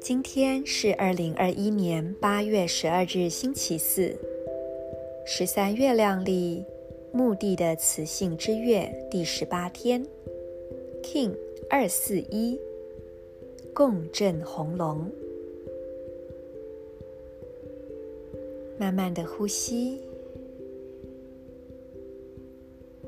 [0.00, 4.14] 今天是二零二一年八月十二日，星期四，
[5.24, 6.64] 十三月亮历
[7.12, 10.06] 墓地的雌性之月第十八天
[11.02, 11.34] ，King
[11.70, 12.60] 二四一，
[13.72, 15.10] 共振红龙。
[18.78, 20.00] 慢慢的呼吸，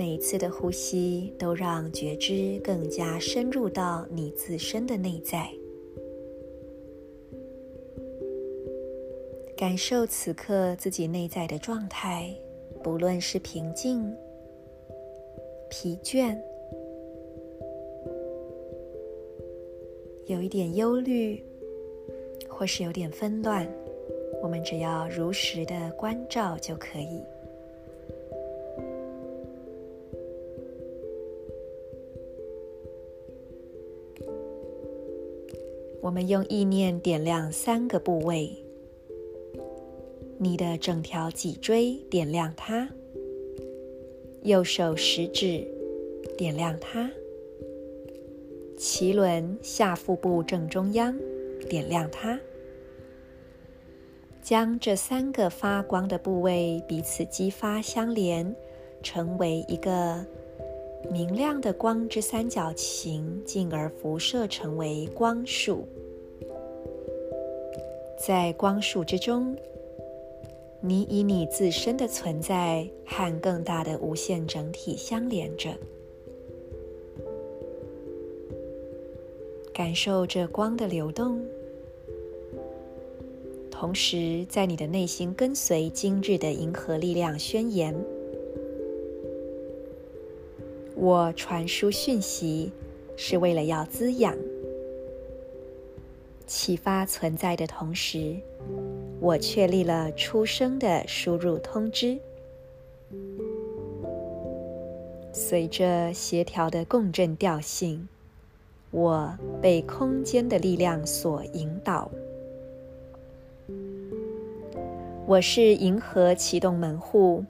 [0.00, 5.50] 每一次的呼吸都让觉知更加深入到你自身的内在。
[9.54, 12.34] 感受此刻自己内在的状态，
[12.82, 14.10] 不论是平静、
[15.68, 16.34] 疲倦、
[20.24, 21.44] 有一点忧虑，
[22.48, 23.70] 或是有点纷乱，
[24.42, 27.20] 我们只要如实的关照就可以。
[36.02, 38.56] 我们用意念点亮三个部位。
[40.38, 42.88] 你的整条脊椎点亮它，
[44.42, 45.66] 右手食指
[46.38, 47.10] 点亮它，
[48.78, 51.14] 脐轮下腹部正中央
[51.68, 52.40] 点亮它，
[54.42, 58.56] 将这三个发光的部位彼此激发相连，
[59.02, 60.24] 成为一个
[61.08, 65.86] 明亮的光之三角形，进而辐射成为光束。
[68.18, 69.56] 在光束之中，
[70.80, 75.70] 你以你自身的存在和更大的无限整体相连着，
[79.72, 81.42] 感受着光的流动，
[83.70, 87.94] 同时在你的内心跟随今日的银河力量宣言：
[91.02, 92.70] 我传输讯息
[93.16, 94.36] 是为了要滋养、
[96.46, 98.36] 启发存在的同时。
[99.18, 102.18] 我确立了出生的输入通知，
[105.32, 108.06] 随着协调的共振调性，
[108.90, 112.10] 我被空间的力量所引导。
[115.26, 117.42] 我是银河启动门户，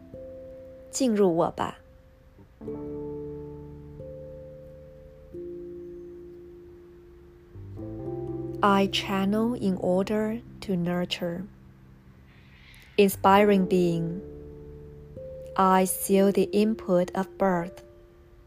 [0.93, 1.80] 进入我吧。
[8.63, 11.45] I channel in order to nurture.
[12.99, 14.21] Inspiring being,
[15.57, 17.83] I seal the input of birth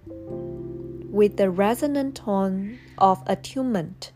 [0.06, 4.12] with the resonant tone of attunement.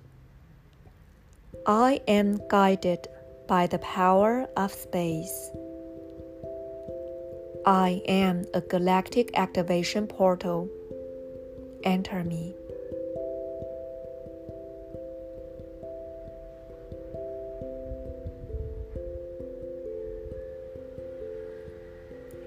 [1.66, 3.08] I am guided
[3.48, 5.50] by the power of space.
[7.66, 10.70] I am a galactic activation portal.
[11.84, 12.54] Enter me.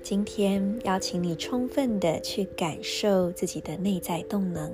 [0.03, 4.73] 今天邀请你充分的去感受自己的内在动能，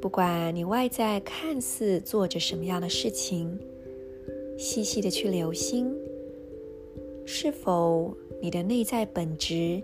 [0.00, 3.58] 不管你外在看似做着什么样的事情，
[4.58, 5.92] 细细的去留心，
[7.24, 9.82] 是否你的内在本质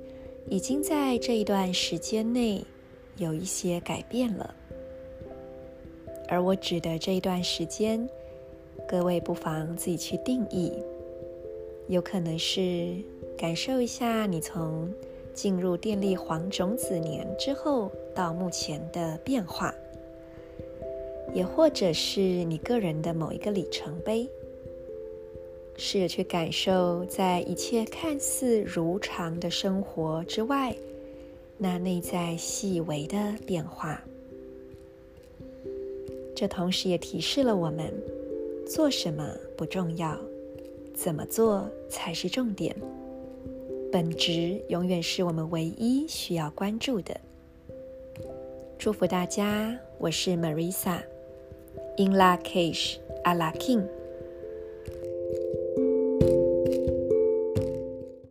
[0.49, 2.63] 已经在这一段时间内
[3.17, 4.55] 有一些改变了。
[6.29, 8.09] 而我指的这一段时间，
[8.87, 10.73] 各位不妨自己去定义，
[11.89, 12.95] 有可能是。
[13.37, 14.91] 感受一下你从
[15.35, 19.75] 进入电力黄种子年之后到目前的变化，
[21.35, 24.27] 也或者是你个人的某一个里程碑，
[25.77, 30.75] 试着去感受在一切看似如常的生活之外，
[31.59, 34.03] 那内在细微的变化。
[36.35, 37.93] 这同时也提示了我们，
[38.67, 40.19] 做什么不重要，
[40.97, 42.75] 怎么做才是重点。
[43.93, 47.15] 本质永远是我们唯一需要关注的。
[48.79, 53.87] 祝福大家，我是 Marisa，In Lak'ech Ala K'in。